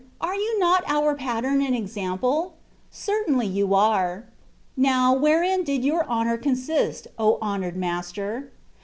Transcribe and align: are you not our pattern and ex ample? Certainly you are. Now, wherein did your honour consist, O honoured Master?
are 0.19 0.33
you 0.33 0.57
not 0.57 0.83
our 0.87 1.13
pattern 1.13 1.61
and 1.61 1.75
ex 1.75 1.95
ample? 1.95 2.55
Certainly 2.89 3.45
you 3.45 3.75
are. 3.75 4.25
Now, 4.75 5.13
wherein 5.13 5.63
did 5.63 5.85
your 5.85 6.07
honour 6.07 6.37
consist, 6.39 7.05
O 7.19 7.37
honoured 7.39 7.75
Master? 7.77 8.49